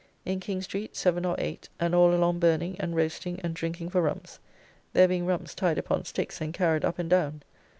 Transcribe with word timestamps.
In 0.25 0.39
King 0.39 0.63
street 0.63 0.95
seven 0.95 1.25
or 1.27 1.35
eight; 1.37 1.69
and 1.79 1.93
all 1.93 2.11
along 2.11 2.39
burning, 2.39 2.75
and 2.79 2.95
roasting, 2.95 3.39
and 3.43 3.53
drinking 3.53 3.89
for 3.91 4.01
rumps. 4.01 4.39
There 4.93 5.07
being 5.07 5.27
rumps 5.27 5.53
tied 5.53 5.77
upon 5.77 6.05
sticks 6.05 6.41
and 6.41 6.55
carried 6.55 6.83
up 6.83 6.97
and 6.97 7.07
down. 7.11 7.43